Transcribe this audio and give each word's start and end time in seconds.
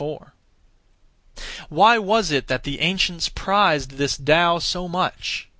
Why 1.69 1.99
was 1.99 2.31
it 2.31 2.47
that 2.47 2.63
the 2.63 2.79
ancients 2.79 3.29
prized 3.29 3.97
this 3.99 4.17
Tao 4.17 4.57
so 4.57 4.87
much? 4.87 5.47